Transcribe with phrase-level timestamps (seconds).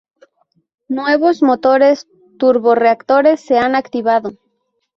[0.87, 2.07] Nuevos motores
[2.39, 4.31] turborreactores se han activado.